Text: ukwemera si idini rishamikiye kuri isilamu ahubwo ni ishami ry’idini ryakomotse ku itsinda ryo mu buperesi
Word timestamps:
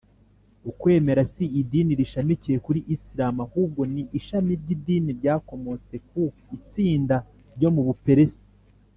ukwemera 0.69 1.21
si 1.33 1.45
idini 1.61 1.91
rishamikiye 2.01 2.57
kuri 2.65 2.79
isilamu 2.95 3.39
ahubwo 3.47 3.81
ni 3.93 4.03
ishami 4.19 4.51
ry’idini 4.61 5.09
ryakomotse 5.19 5.95
ku 6.09 6.23
itsinda 6.57 7.15
ryo 7.55 7.69
mu 7.75 7.81
buperesi 7.87 8.43